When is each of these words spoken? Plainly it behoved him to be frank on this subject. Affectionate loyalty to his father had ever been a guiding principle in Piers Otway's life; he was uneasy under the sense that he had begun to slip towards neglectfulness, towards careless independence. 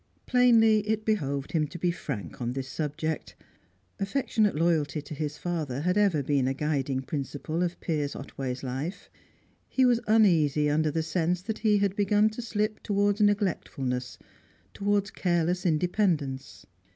Plainly 0.25 0.79
it 0.89 1.05
behoved 1.05 1.51
him 1.51 1.67
to 1.67 1.77
be 1.77 1.91
frank 1.91 2.41
on 2.41 2.53
this 2.53 2.67
subject. 2.67 3.35
Affectionate 3.99 4.55
loyalty 4.55 4.99
to 4.99 5.13
his 5.13 5.37
father 5.37 5.81
had 5.81 5.95
ever 5.95 6.23
been 6.23 6.47
a 6.47 6.55
guiding 6.55 7.03
principle 7.03 7.61
in 7.61 7.69
Piers 7.81 8.15
Otway's 8.15 8.63
life; 8.63 9.11
he 9.69 9.85
was 9.85 9.99
uneasy 10.07 10.71
under 10.71 10.89
the 10.89 11.03
sense 11.03 11.43
that 11.43 11.59
he 11.59 11.77
had 11.77 11.95
begun 11.95 12.31
to 12.31 12.41
slip 12.41 12.81
towards 12.81 13.21
neglectfulness, 13.21 14.17
towards 14.73 15.11
careless 15.11 15.67
independence. 15.67 16.65